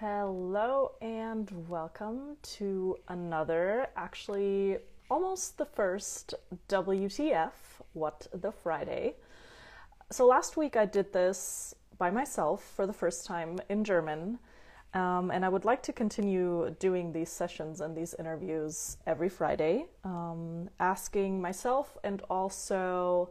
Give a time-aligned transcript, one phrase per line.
[0.00, 4.76] Hello and welcome to another, actually
[5.10, 6.34] almost the first
[6.68, 7.52] WTF,
[7.94, 9.14] What the Friday.
[10.10, 14.38] So last week I did this by myself for the first time in German,
[14.92, 19.86] um, and I would like to continue doing these sessions and these interviews every Friday,
[20.04, 23.30] um, asking myself and also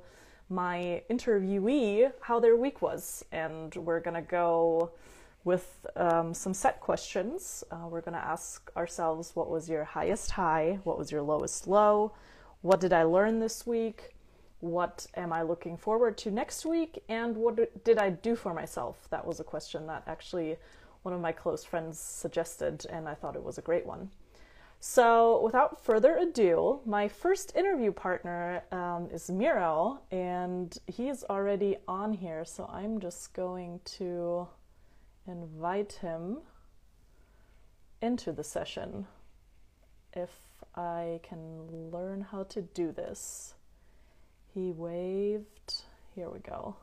[0.50, 3.23] my interviewee how their week was.
[3.32, 4.93] And we're gonna go
[5.46, 7.64] with um, some set questions.
[7.71, 10.80] Uh, we're going to ask ourselves what was your highest high?
[10.84, 12.12] What was your lowest low?
[12.62, 14.16] What did I learn this week?
[14.59, 17.04] What am I looking forward to next week?
[17.08, 19.08] And what did I do for myself?
[19.12, 20.58] That was a question that actually
[21.04, 24.09] one of my close friends suggested, and I thought it was a great one.
[24.80, 32.13] So, without further ado, my first interview partner um, is Miro, and he's already on
[32.13, 32.43] here.
[32.43, 34.48] So, I'm just going to
[35.27, 36.39] invite him
[38.02, 39.07] into the session
[40.13, 40.29] if
[40.76, 43.54] I can learn how to do this.
[44.54, 45.84] He waved.
[46.13, 46.77] Here we go.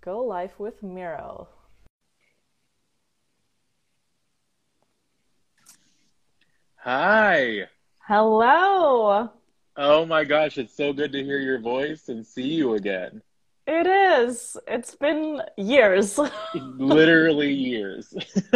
[0.00, 1.48] Go live with Miro.
[6.76, 7.68] Hi.
[8.06, 9.30] Hello.
[9.76, 13.20] Oh my gosh, it's so good to hear your voice and see you again.
[13.66, 14.56] It is.
[14.68, 16.18] It's been years.
[16.54, 18.14] Literally years.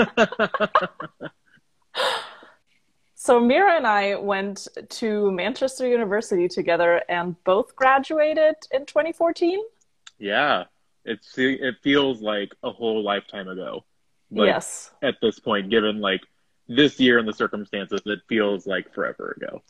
[3.16, 9.58] so Miro and I went to Manchester University together and both graduated in 2014.
[10.18, 10.64] Yeah.
[11.04, 13.84] It's it feels like a whole lifetime ago.
[14.30, 14.92] Like, yes.
[15.02, 16.20] At this point, given like
[16.68, 19.62] this year and the circumstances, it feels like forever ago.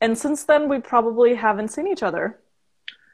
[0.00, 2.40] And since then, we probably haven't seen each other.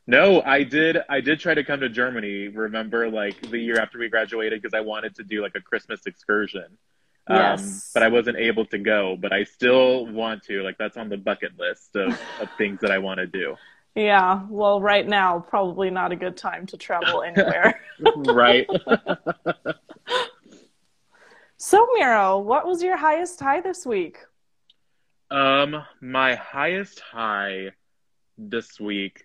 [0.06, 0.98] No, I did.
[1.08, 2.48] I did try to come to Germany.
[2.48, 6.00] Remember, like the year after we graduated, because I wanted to do like a Christmas
[6.06, 6.78] excursion.
[7.26, 7.62] Um, yes.
[7.62, 9.16] Um, but I wasn't able to go.
[9.20, 10.62] But I still want to.
[10.62, 13.56] Like that's on the bucket list of, of things that I want to do.
[13.96, 14.42] Yeah.
[14.48, 17.80] Well, right now, probably not a good time to travel anywhere.
[18.16, 18.68] right.
[21.56, 24.18] so, Miro, what was your highest high this week?
[25.30, 27.70] Um, my highest high
[28.38, 29.24] this week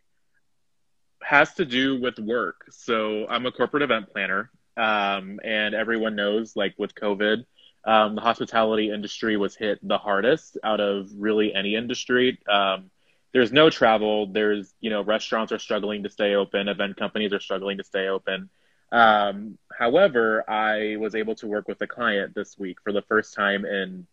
[1.23, 2.65] has to do with work.
[2.71, 7.45] So I'm a corporate event planner, um, and everyone knows, like with COVID,
[7.83, 12.39] um, the hospitality industry was hit the hardest out of really any industry.
[12.47, 12.91] Um,
[13.33, 14.27] there's no travel.
[14.27, 16.67] There's, you know, restaurants are struggling to stay open.
[16.67, 18.49] Event companies are struggling to stay open.
[18.91, 23.33] Um, however, I was able to work with a client this week for the first
[23.33, 24.05] time in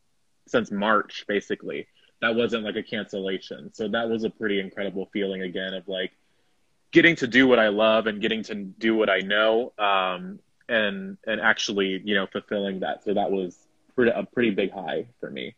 [0.46, 1.88] since March, basically.
[2.20, 3.75] That wasn't like a cancellation.
[3.75, 6.12] So that was a pretty incredible feeling again of like,
[6.93, 10.38] getting to do what I love and getting to do what I know, um,
[10.69, 13.04] and and actually, you know, fulfilling that.
[13.04, 13.56] So that was
[13.94, 15.54] pretty, a pretty big high for me.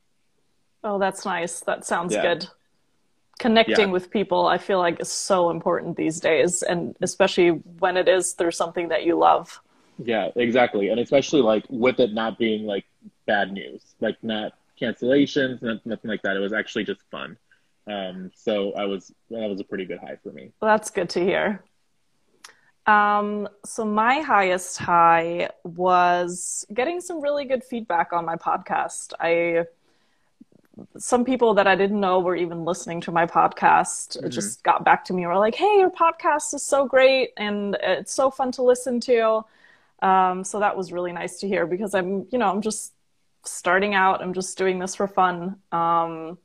[0.83, 1.61] Oh, that's nice.
[1.61, 2.23] That sounds yeah.
[2.23, 2.49] good.
[3.39, 3.93] Connecting yeah.
[3.93, 8.33] with people, I feel like is so important these days, and especially when it is
[8.33, 9.61] through something that you love.
[10.03, 12.85] Yeah, exactly, and especially like with it not being like
[13.27, 16.37] bad news, like not cancellations, nothing like that.
[16.37, 17.37] It was actually just fun.
[17.91, 20.53] Um, so I was that was a pretty good high for me.
[20.61, 21.65] Well, that's good to hear.
[22.87, 29.13] Um, so my highest high was getting some really good feedback on my podcast.
[29.21, 29.65] I
[30.97, 34.29] some people that I didn't know were even listening to my podcast mm-hmm.
[34.31, 37.77] just got back to me and were like, "Hey, your podcast is so great and
[37.83, 39.45] it's so fun to listen to."
[40.03, 42.95] Um, so that was really nice to hear because I'm, you know, I'm just
[43.45, 44.23] starting out.
[44.23, 45.57] I'm just doing this for fun.
[45.73, 46.39] Um,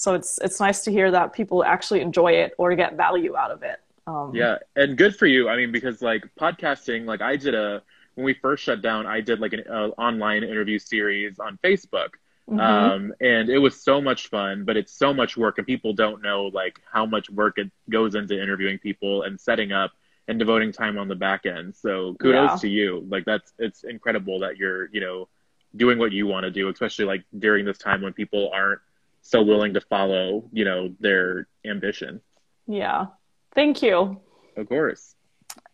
[0.00, 3.50] so it's it's nice to hear that people actually enjoy it or get value out
[3.50, 3.80] of it.
[4.06, 5.48] Um, yeah and good for you.
[5.50, 7.82] I mean because like podcasting like i did a
[8.14, 12.10] when we first shut down i did like an uh, online interview series on facebook.
[12.48, 12.58] Mm-hmm.
[12.58, 16.20] um, and it was so much fun but it's so much work and people don't
[16.20, 19.92] know like how much work it goes into interviewing people and setting up
[20.26, 21.74] and devoting time on the back end.
[21.76, 22.56] So kudos yeah.
[22.56, 23.06] to you.
[23.08, 25.28] Like that's it's incredible that you're you know
[25.76, 28.80] doing what you want to do especially like during this time when people aren't
[29.30, 32.20] so willing to follow, you know, their ambition.
[32.66, 33.06] Yeah.
[33.54, 34.20] Thank you.
[34.56, 35.14] Of course.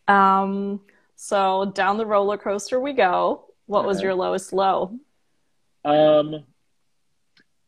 [0.07, 0.81] Um,
[1.15, 3.45] so down the roller coaster we go.
[3.65, 3.87] What okay.
[3.87, 4.97] was your lowest low?
[5.83, 6.45] Um,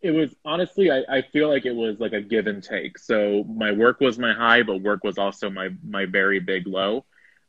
[0.02, 3.00] it was honestly, I, I feel like it was like a give and take.
[3.00, 7.06] So my work was my high, but work was also my my very big low.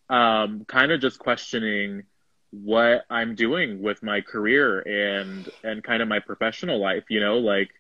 [0.09, 2.05] Um, kind of just questioning
[2.51, 7.05] what I'm doing with my career and and kind of my professional life.
[7.09, 7.71] You know, like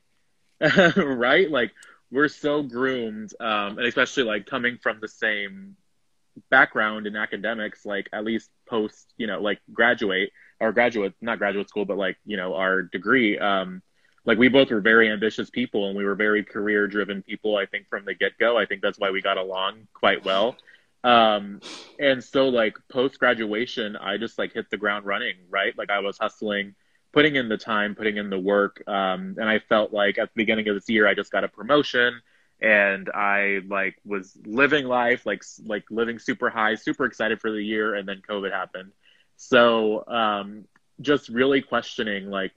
[0.96, 1.50] right?
[1.50, 1.72] Like
[2.10, 5.76] we're so groomed, um, and especially like coming from the same
[6.50, 10.30] background in academics, like at least post, you know, like graduate,
[10.60, 13.38] or graduate, not graduate school, but like you know our degree.
[13.38, 13.82] Um,
[14.26, 17.56] like we both were very ambitious people and we were very career driven people.
[17.56, 18.58] I think from the get go.
[18.58, 20.56] I think that's why we got along quite well.
[21.02, 21.62] Um,
[21.98, 25.76] and so like post graduation, I just like hit the ground running, right?
[25.76, 26.74] Like I was hustling,
[27.12, 28.82] putting in the time, putting in the work.
[28.86, 31.48] Um, and I felt like at the beginning of this year, I just got a
[31.48, 32.20] promotion
[32.60, 37.62] and I like was living life, like, like living super high, super excited for the
[37.62, 37.94] year.
[37.94, 38.92] And then COVID happened.
[39.36, 40.66] So, um,
[41.00, 42.52] just really questioning like,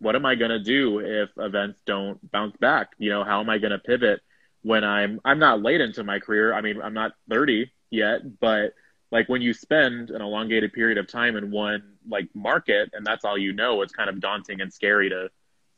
[0.00, 2.90] what am I going to do if events don't bounce back?
[2.98, 4.20] You know, how am I going to pivot
[4.62, 6.52] when I'm, I'm not late into my career.
[6.52, 8.74] I mean, I'm not 30, yet, but
[9.10, 13.24] like when you spend an elongated period of time in one like market and that's
[13.24, 15.30] all you know, it's kind of daunting and scary to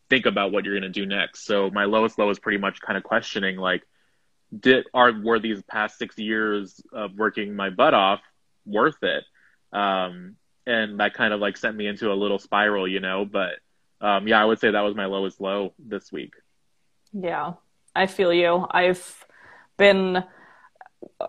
[0.08, 1.44] think about what you're going to do next.
[1.46, 3.82] So my lowest low is pretty much kind of questioning like
[4.58, 8.20] did are were these past 6 years of working my butt off
[8.66, 9.24] worth it?
[9.72, 10.36] Um
[10.66, 13.60] and that kind of like sent me into a little spiral, you know, but
[14.00, 16.34] um yeah, I would say that was my lowest low this week.
[17.12, 17.54] Yeah.
[17.94, 18.66] I feel you.
[18.70, 19.24] I've
[19.76, 20.24] been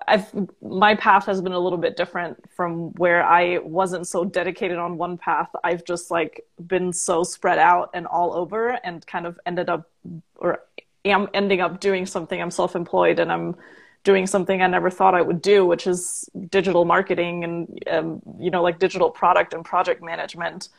[0.08, 0.30] I've
[0.62, 4.98] my path has been a little bit different from where I wasn't so dedicated on
[4.98, 5.50] one path.
[5.64, 9.90] I've just like been so spread out and all over and kind of ended up
[10.36, 10.64] or
[11.06, 12.42] am ending up doing something.
[12.42, 13.56] I'm self-employed and I'm
[14.04, 18.52] doing something I never thought I would do, which is digital marketing and um, you
[18.52, 20.70] know like digital product and project management.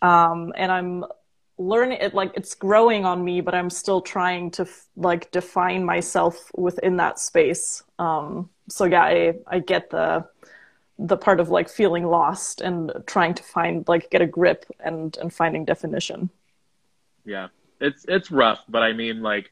[0.00, 1.04] Um, and I'm
[1.58, 4.66] learning it like it's growing on me but i'm still trying to
[4.96, 7.82] like define myself within that space.
[7.98, 10.26] Um so yeah i i get the
[10.98, 15.16] the part of like feeling lost and trying to find like get a grip and
[15.18, 16.30] and finding definition.
[17.24, 17.48] Yeah.
[17.80, 19.50] It's it's rough but i mean like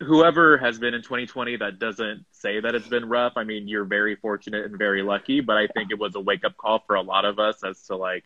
[0.00, 3.84] whoever has been in 2020 that doesn't say that it's been rough i mean you're
[3.84, 6.94] very fortunate and very lucky but i think it was a wake up call for
[6.94, 8.24] a lot of us as to like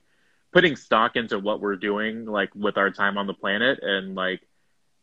[0.53, 4.41] putting stock into what we're doing like with our time on the planet and like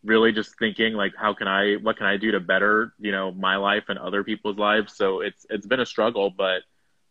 [0.03, 3.31] really just thinking like how can i what can i do to better you know
[3.31, 4.95] my life and other people's lives?
[4.95, 6.61] So it's it's been a struggle but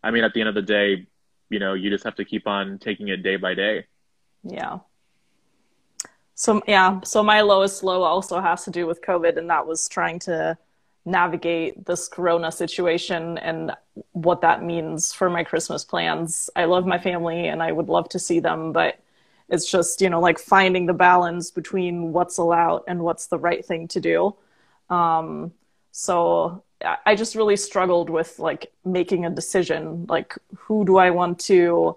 [0.03, 1.07] i mean at the end of the day
[1.51, 3.87] you know you just have to keep on taking it day by day.
[4.43, 4.79] Yeah.
[6.35, 9.89] So yeah so my lowest low also has to do with covid and that was
[9.89, 10.57] trying to
[11.09, 13.73] navigate this corona situation and
[14.13, 16.51] what that means for my christmas plans.
[16.57, 19.01] I love my family and i would love to see them but
[19.49, 23.65] it's just you know like finding the balance between what's allowed and what's the right
[23.65, 24.35] thing to do.
[24.91, 25.53] Um,
[25.93, 26.63] so
[27.05, 31.97] i just really struggled with like making a decision like who do i want to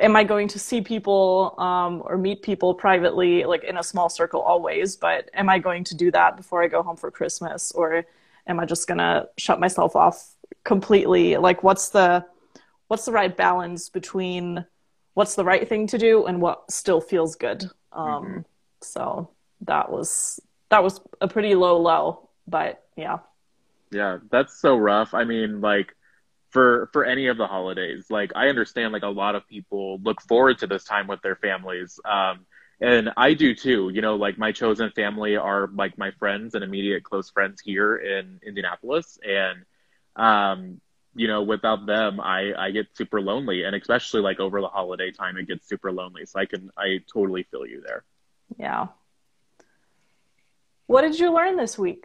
[0.00, 4.08] am I going to see people um, or meet people privately, like in a small
[4.08, 4.96] circle always?
[4.96, 8.04] But am I going to do that before I go home for Christmas, or
[8.46, 11.36] am I just gonna shut myself off completely?
[11.36, 12.24] Like, what's the
[12.88, 14.64] what's the right balance between
[15.14, 17.64] what's the right thing to do and what still feels good?
[17.92, 18.38] Um, mm-hmm.
[18.80, 19.30] So
[19.62, 23.18] that was that was a pretty low low, but yeah.
[23.90, 25.14] Yeah, that's so rough.
[25.14, 25.94] I mean, like
[26.54, 28.06] for for any of the holidays.
[28.08, 31.36] Like I understand like a lot of people look forward to this time with their
[31.36, 32.00] families.
[32.06, 32.46] Um,
[32.80, 33.90] and I do too.
[33.92, 37.96] You know, like my chosen family are like my friends and immediate close friends here
[37.96, 39.64] in Indianapolis and
[40.16, 40.80] um
[41.16, 43.62] you know, without them, I, I get super lonely.
[43.62, 46.26] And especially like over the holiday time, it gets super lonely.
[46.26, 48.02] So I can, I totally feel you there.
[48.58, 48.88] Yeah.
[50.86, 52.04] What did you learn this week?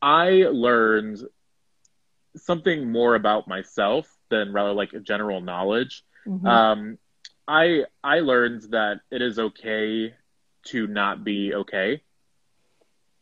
[0.00, 1.18] I learned
[2.42, 6.04] something more about myself than rather like a general knowledge.
[6.26, 6.46] Mm-hmm.
[6.46, 6.98] Um,
[7.46, 10.14] I I learned that it is okay
[10.66, 12.02] to not be okay.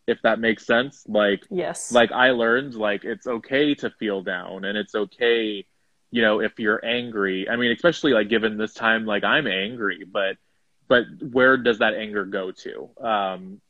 [0.07, 4.65] If that makes sense, like yes, like I learned like it's okay to feel down
[4.65, 5.67] and it's okay,
[6.11, 7.49] you know, if you're angry.
[7.49, 10.37] I mean, especially like given this time, like I'm angry, but
[10.89, 12.91] but where does that anger go to?
[13.01, 13.61] Um,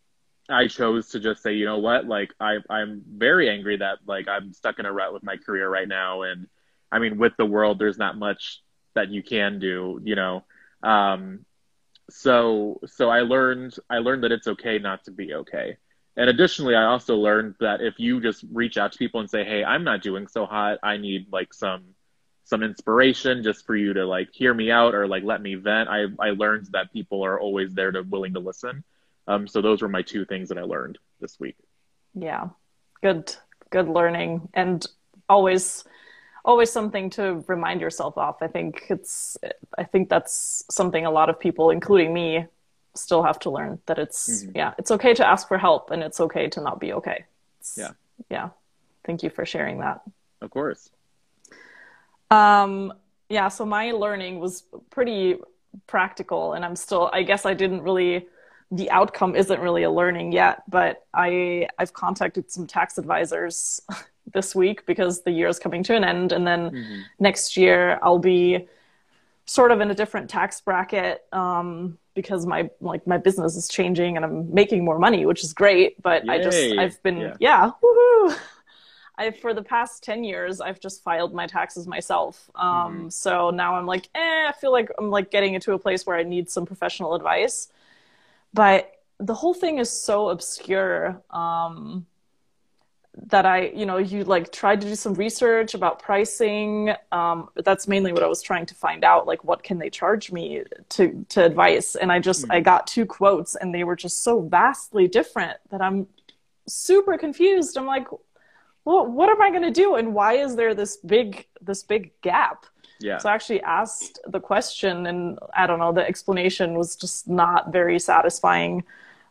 [0.48, 4.28] I chose to just say, you know what, like I I'm very angry that like
[4.28, 6.46] I'm stuck in a rut with my career right now, and
[6.92, 8.62] I mean with the world, there's not much
[8.94, 10.44] that you can do, you know.
[10.82, 11.44] Um,
[12.10, 15.76] so so I learned I learned that it's okay not to be okay.
[16.16, 19.44] And additionally, I also learned that if you just reach out to people and say,
[19.44, 20.78] "Hey, I'm not doing so hot.
[20.82, 21.94] I need like some
[22.44, 25.88] some inspiration just for you to like hear me out or like let me vent."
[25.88, 28.84] I I learned that people are always there to willing to listen.
[29.26, 31.56] Um, so those were my two things that I learned this week.
[32.14, 32.48] Yeah,
[33.02, 33.34] good,
[33.70, 34.86] good learning, and
[35.28, 35.84] always,
[36.44, 38.36] always something to remind yourself of.
[38.40, 39.36] I think it's,
[39.76, 42.46] I think that's something a lot of people, including me,
[42.94, 44.56] still have to learn that it's, mm-hmm.
[44.56, 47.24] yeah, it's okay to ask for help, and it's okay to not be okay.
[47.60, 47.90] It's, yeah,
[48.30, 48.50] yeah.
[49.04, 50.00] Thank you for sharing that.
[50.40, 50.90] Of course.
[52.30, 52.92] Um,
[53.28, 55.36] yeah, so my learning was pretty
[55.86, 58.26] practical, and I'm still, I guess I didn't really,
[58.70, 63.80] the outcome isn't really a learning yet, but I, I've contacted some tax advisors
[64.32, 66.32] this week because the year is coming to an end.
[66.32, 67.00] And then mm-hmm.
[67.20, 68.66] next year I'll be
[69.46, 74.16] sort of in a different tax bracket um, because my like my business is changing
[74.16, 76.00] and I'm making more money, which is great.
[76.02, 76.32] But Yay.
[76.32, 78.36] I just I've been yeah, yeah woohoo.
[79.18, 82.50] I for the past ten years I've just filed my taxes myself.
[82.54, 83.08] Um, mm-hmm.
[83.10, 86.16] So now I'm like, eh, I feel like I'm like getting into a place where
[86.16, 87.68] I need some professional advice.
[88.56, 91.22] But the whole thing is so obscure.
[91.30, 92.06] Um,
[93.28, 96.92] that I, you know, you like tried to do some research about pricing.
[97.12, 100.32] Um, that's mainly what I was trying to find out, like what can they charge
[100.32, 101.94] me to to advice.
[101.96, 102.44] And I just.
[102.50, 106.06] I got two quotes, and they were just so vastly different that I'm
[106.66, 107.76] super confused.
[107.78, 108.08] I'm like,
[108.84, 112.12] well, what am I going to do, and why is there this big this big
[112.20, 112.66] gap?
[112.98, 113.18] Yeah.
[113.18, 117.72] So I actually asked the question, and I don't know, the explanation was just not
[117.72, 118.84] very satisfying.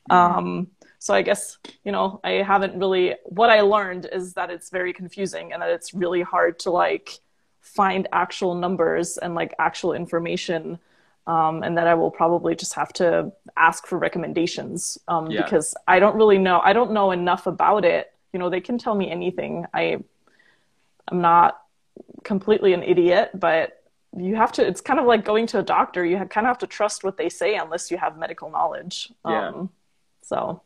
[0.09, 0.67] Um,
[0.99, 4.93] so I guess, you know, I haven't really, what I learned is that it's very
[4.93, 7.19] confusing and that it's really hard to like
[7.61, 10.79] find actual numbers and like actual information.
[11.27, 15.41] Um, and that I will probably just have to ask for recommendations um, yeah.
[15.41, 16.61] because I don't really know.
[16.63, 18.13] I don't know enough about it.
[18.31, 19.65] You know, they can tell me anything.
[19.73, 19.97] I,
[21.07, 21.64] I'm not
[22.23, 23.81] completely an idiot, but
[24.17, 24.65] you have to.
[24.65, 26.05] It's kind of like going to a doctor.
[26.05, 29.11] You kind of have to trust what they say unless you have medical knowledge.
[29.25, 29.49] Yeah.
[29.49, 29.69] Um,
[30.21, 30.61] so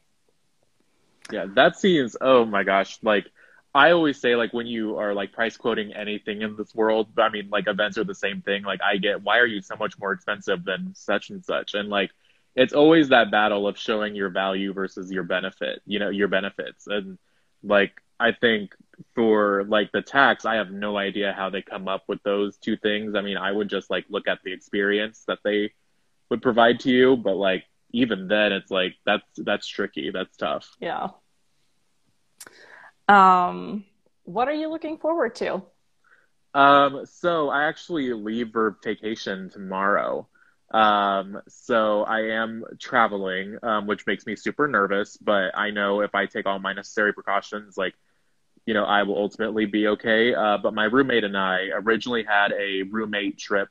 [1.32, 3.26] yeah, that seems oh my gosh, like
[3.74, 7.30] I always say like when you are like price quoting anything in this world, I
[7.30, 8.64] mean like events are the same thing.
[8.64, 11.74] Like I get why are you so much more expensive than such and such?
[11.74, 12.12] And like
[12.56, 16.88] it's always that battle of showing your value versus your benefit, you know, your benefits.
[16.88, 17.18] And
[17.64, 18.76] like I think
[19.16, 22.78] for like the tax, I have no idea how they come up with those two
[22.78, 23.16] things.
[23.16, 25.74] I mean, I would just like look at the experience that they
[26.30, 30.12] would provide to you, but like even then it's like that's that's tricky.
[30.12, 30.70] That's tough.
[30.80, 31.10] Yeah.
[33.08, 33.86] Um
[34.24, 35.64] what are you looking forward to?
[36.54, 40.28] Um so i actually leave for vacation tomorrow.
[40.72, 46.14] Um so i am traveling um which makes me super nervous but i know if
[46.14, 47.96] i take all my necessary precautions like
[48.70, 52.52] you know i will ultimately be okay uh, but my roommate and i originally had
[52.54, 53.70] a roommate trip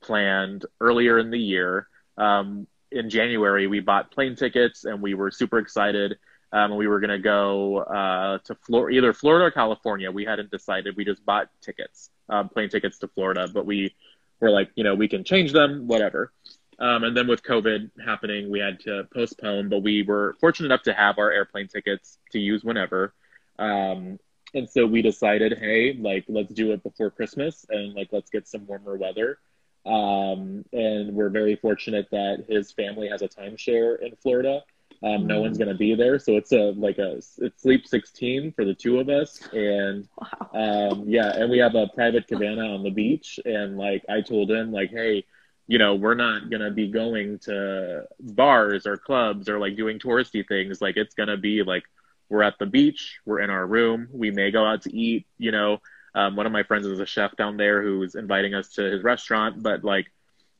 [0.00, 1.88] planned earlier in the year
[2.18, 6.18] um, in January, we bought plane tickets and we were super excited.
[6.52, 10.10] Um, we were going to go uh, to Flor- either Florida or California.
[10.10, 10.96] We hadn't decided.
[10.96, 13.94] We just bought tickets, um, plane tickets to Florida, but we
[14.40, 16.32] were like, you know, we can change them, whatever.
[16.78, 20.84] Um, and then with COVID happening, we had to postpone, but we were fortunate enough
[20.84, 23.12] to have our airplane tickets to use whenever.
[23.58, 24.18] Um,
[24.54, 28.48] and so we decided, hey, like, let's do it before Christmas and like, let's get
[28.48, 29.38] some warmer weather.
[29.86, 34.62] Um, and we're very fortunate that his family has a timeshare in Florida.
[35.02, 38.52] Um, no one's going to be there, so it's a like a it's sleep 16
[38.52, 40.90] for the two of us, and wow.
[40.90, 43.38] um, yeah, and we have a private cabana on the beach.
[43.44, 45.24] And like I told him, like, hey,
[45.68, 50.00] you know, we're not going to be going to bars or clubs or like doing
[50.00, 50.82] touristy things.
[50.82, 51.84] Like it's going to be like
[52.28, 55.52] we're at the beach, we're in our room, we may go out to eat, you
[55.52, 55.78] know,
[56.14, 59.02] um, one of my friends is a chef down there who's inviting us to his
[59.02, 60.06] restaurant, but like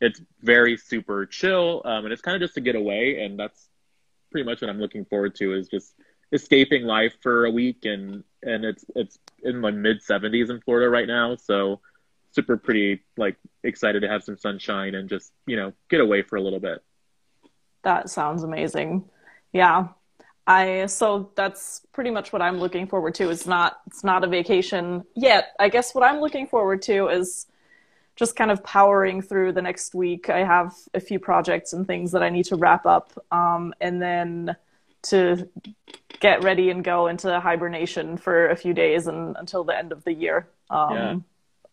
[0.00, 3.68] it's very super chill, um, and it's kind of just to get away, and that's
[4.30, 5.94] pretty much what I'm looking forward to is just
[6.32, 10.88] escaping life for a week, and and it's it's in the mid 70s in Florida
[10.88, 11.80] right now, so
[12.32, 16.36] super pretty like excited to have some sunshine and just you know get away for
[16.36, 16.82] a little bit.
[17.82, 19.04] That sounds amazing.
[19.52, 19.88] Yeah,
[20.48, 23.28] I so that's pretty much what I'm looking forward to.
[23.28, 25.54] It's not it's not a vacation yet.
[25.60, 27.46] I guess what I'm looking forward to is
[28.16, 30.30] just kind of powering through the next week.
[30.30, 34.00] I have a few projects and things that I need to wrap up, um, and
[34.00, 34.56] then
[35.02, 35.48] to
[36.18, 40.02] get ready and go into hibernation for a few days and until the end of
[40.04, 40.48] the year.
[40.70, 41.16] Um, yeah.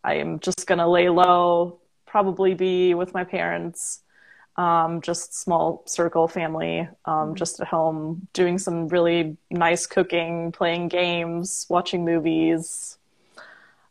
[0.04, 4.02] I am just gonna lay low, probably be with my parents
[4.58, 7.34] um, just small circle family, um, mm-hmm.
[7.36, 12.98] just at home, doing some really nice cooking, playing games, watching movies,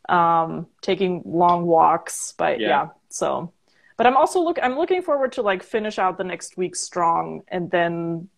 [0.09, 2.35] um, taking long walks.
[2.37, 2.69] But yeah.
[2.69, 3.53] yeah, so.
[3.97, 4.59] But I'm also look.
[4.61, 8.29] I'm looking forward to like finish out the next week strong, and then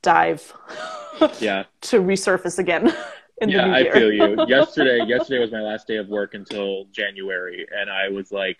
[0.00, 0.52] dive.
[1.40, 1.64] yeah.
[1.82, 2.94] to resurface again.
[3.46, 4.36] yeah, I feel you.
[4.48, 8.58] yesterday, yesterday was my last day of work until January, and I was like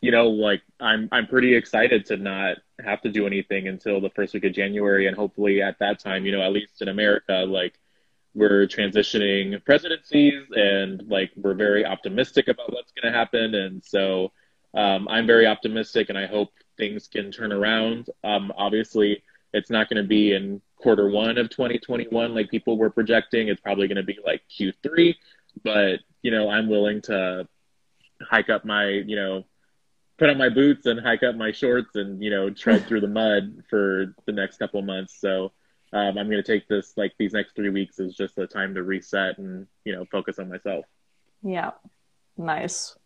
[0.00, 4.10] you know, like I'm I'm pretty excited to not have to do anything until the
[4.10, 7.44] first week of January, and hopefully at that time, you know, at least in America,
[7.46, 7.78] like
[8.34, 13.54] we're transitioning presidencies and like we're very optimistic about what's going to happen.
[13.54, 14.32] And so
[14.74, 18.08] um, I'm very optimistic and I hope things can turn around.
[18.22, 22.90] Um, obviously, it's not going to be in quarter one of 2021 like people were
[22.90, 23.48] projecting.
[23.48, 25.14] It's probably going to be like Q3,
[25.64, 27.48] but you know, I'm willing to
[28.22, 29.44] hike up my, you know,
[30.20, 33.08] put on my boots and hike up my shorts and you know tread through the
[33.20, 35.18] mud for the next couple of months.
[35.18, 35.52] So
[35.92, 38.74] um, I'm going to take this like these next three weeks is just a time
[38.74, 40.84] to reset and you know focus on myself.
[41.42, 41.70] Yeah,
[42.36, 42.96] nice.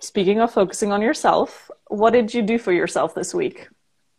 [0.00, 3.68] Speaking of focusing on yourself, what did you do for yourself this week?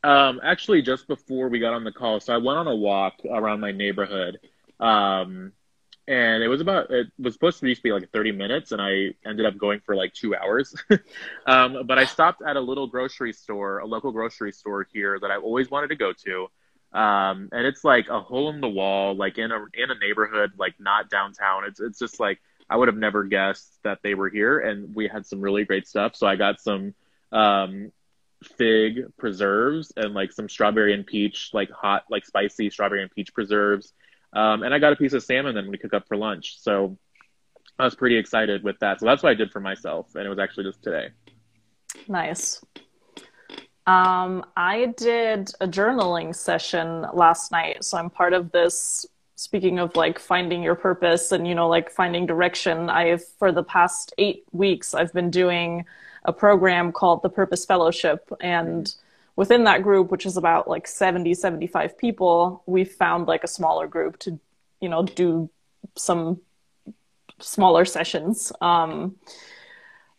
[0.03, 3.13] Um, actually, just before we got on the call, so I went on a walk
[3.27, 4.39] around my neighborhood,
[4.79, 5.53] um,
[6.11, 9.45] and it was about it was supposed to be like 30 minutes, and I ended
[9.45, 10.75] up going for like two hours.
[11.47, 15.31] um, but I stopped at a little grocery store, a local grocery store here that
[15.31, 16.47] I always wanted to go to.
[16.91, 20.51] Um, and it's like a hole in the wall, like in a in a neighborhood,
[20.57, 21.63] like not downtown.
[21.63, 25.07] It's it's just like I would have never guessed that they were here, and we
[25.07, 26.17] had some really great stuff.
[26.17, 26.93] So I got some
[27.31, 27.93] um,
[28.57, 33.33] fig preserves and like some strawberry and peach, like hot, like spicy strawberry and peach
[33.33, 33.93] preserves.
[34.33, 36.59] Um, and I got a piece of salmon then we cook up for lunch.
[36.59, 36.97] So
[37.77, 38.99] I was pretty excited with that.
[38.99, 41.09] So that's what I did for myself, and it was actually just today.
[42.07, 42.63] Nice.
[43.87, 47.83] Um, I did a journaling session last night.
[47.83, 49.05] So I'm part of this.
[49.35, 53.63] Speaking of like finding your purpose and, you know, like finding direction, I've, for the
[53.63, 55.85] past eight weeks, I've been doing
[56.25, 58.31] a program called the Purpose Fellowship.
[58.39, 58.93] And
[59.41, 63.87] within that group, which is about like 70, 75 people, we found like a smaller
[63.87, 64.39] group to,
[64.79, 65.49] you know, do
[65.95, 66.39] some
[67.39, 68.51] smaller sessions.
[68.61, 69.15] Um,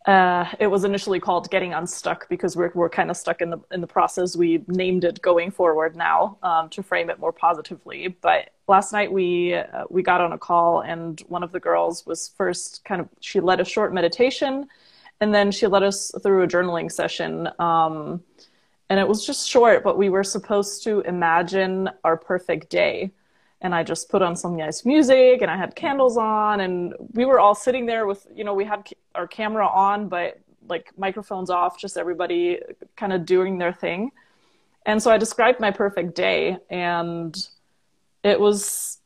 [0.07, 3.59] uh, it was initially called "Getting Unstuck" because we're we're kind of stuck in the
[3.71, 4.35] in the process.
[4.35, 8.09] We named it "Going Forward" now um, to frame it more positively.
[8.09, 12.05] But last night we uh, we got on a call, and one of the girls
[12.05, 14.67] was first kind of she led a short meditation,
[15.21, 17.49] and then she led us through a journaling session.
[17.61, 18.25] Um,
[18.92, 23.10] and it was just short, but we were supposed to imagine our perfect day.
[23.62, 27.25] And I just put on some nice music and I had candles on and we
[27.25, 30.38] were all sitting there with you know we had our camera on but
[30.69, 32.58] like microphones off just everybody
[32.95, 34.10] kind of doing their thing.
[34.84, 37.34] And so I described my perfect day and
[38.23, 38.99] it was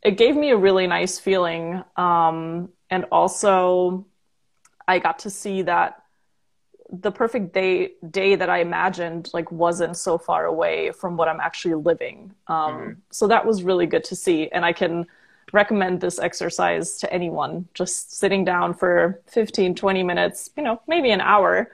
[0.00, 4.06] it gave me a really nice feeling um, and also
[4.88, 6.03] I got to see that
[6.90, 11.40] the perfect day day that I imagined like wasn't so far away from what I'm
[11.40, 12.32] actually living.
[12.46, 12.92] Um, mm-hmm.
[13.10, 15.06] So that was really good to see, and I can
[15.52, 17.68] recommend this exercise to anyone.
[17.74, 21.70] Just sitting down for 15, 20 minutes, you know, maybe an hour,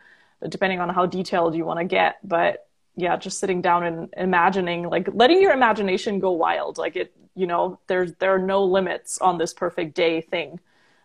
[0.49, 2.17] depending on how detailed you want to get.
[2.23, 6.79] But yeah, just sitting down and imagining, like letting your imagination go wild.
[6.79, 10.61] Like it, you know, there's there are no limits on this perfect day thing.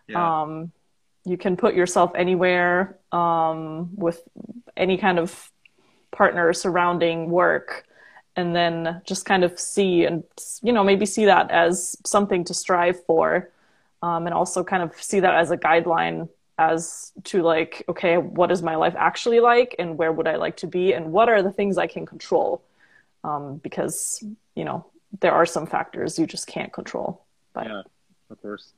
[0.08, 0.42] Yeah.
[0.42, 0.72] Um,
[1.26, 4.22] you can put yourself anywhere um, with
[4.78, 5.52] any kind of
[6.12, 7.86] partner surrounding work
[8.36, 10.24] and then just kind of see and
[10.62, 13.50] you know maybe see that as something to strive for
[14.02, 18.52] um, and also kind of see that as a guideline as to like okay what
[18.52, 21.42] is my life actually like and where would i like to be and what are
[21.42, 22.62] the things i can control?
[23.24, 24.86] Um, because you know
[25.20, 27.82] there are some factors you just can't control but yeah
[28.30, 28.72] of course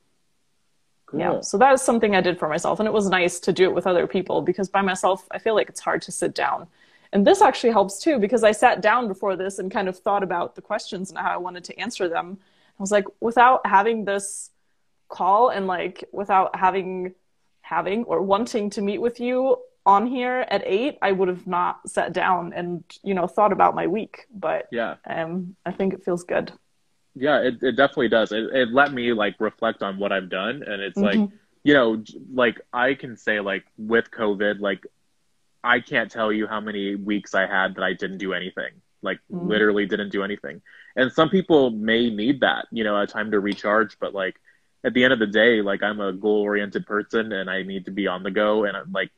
[1.08, 1.20] Cool.
[1.20, 1.40] Yeah.
[1.40, 2.80] So that is something I did for myself.
[2.80, 5.54] And it was nice to do it with other people because by myself, I feel
[5.54, 6.66] like it's hard to sit down.
[7.14, 10.22] And this actually helps too because I sat down before this and kind of thought
[10.22, 12.38] about the questions and how I wanted to answer them.
[12.78, 14.50] I was like, without having this
[15.08, 17.14] call and like without having
[17.62, 21.88] having or wanting to meet with you on here at eight, I would have not
[21.88, 24.26] sat down and, you know, thought about my week.
[24.30, 26.52] But yeah, um, I think it feels good
[27.20, 30.62] yeah it, it definitely does it, it let me like reflect on what i've done
[30.62, 31.22] and it's mm-hmm.
[31.22, 31.30] like
[31.64, 32.02] you know
[32.32, 34.86] like i can say like with covid like
[35.62, 38.70] i can't tell you how many weeks i had that i didn't do anything
[39.02, 39.48] like mm-hmm.
[39.48, 40.60] literally didn't do anything
[40.96, 44.36] and some people may need that you know a time to recharge but like
[44.84, 47.84] at the end of the day like i'm a goal oriented person and i need
[47.84, 49.10] to be on the go and I'm like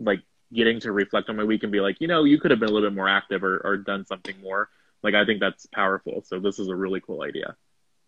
[0.00, 2.60] like getting to reflect on my week and be like you know you could have
[2.60, 4.68] been a little bit more active or, or done something more
[5.02, 6.22] like I think that's powerful.
[6.26, 7.56] So this is a really cool idea.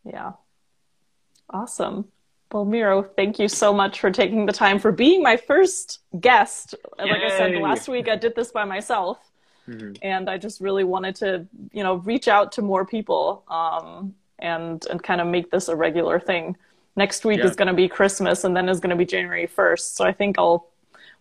[0.05, 0.33] Yeah.
[1.51, 2.07] Awesome.
[2.53, 6.75] Well, Miro, thank you so much for taking the time for being my first guest.
[6.99, 7.11] Yay.
[7.11, 9.19] Like I said last week, I did this by myself.
[9.69, 9.93] Mm-hmm.
[10.03, 14.85] And I just really wanted to, you know, reach out to more people um, and
[14.91, 16.57] and kind of make this a regular thing.
[16.97, 17.47] Next week yeah.
[17.47, 19.97] is going to be Christmas, and then is going to be January first.
[19.97, 20.69] So I think I'll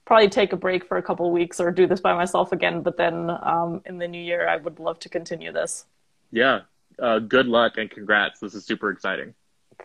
[0.06, 2.82] probably take a break for a couple weeks or do this by myself again.
[2.82, 5.86] But then um, in the new year, I would love to continue this.
[6.32, 6.62] Yeah.
[7.00, 8.39] Uh, good luck and congrats.
[8.39, 9.34] This is super exciting.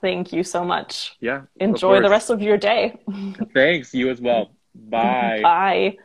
[0.01, 1.17] Thank you so much.
[1.21, 1.43] Yeah.
[1.57, 2.99] Enjoy the rest of your day.
[3.55, 3.95] Thanks.
[3.95, 4.51] You as well.
[4.75, 5.41] Bye.
[5.43, 5.99] Bye.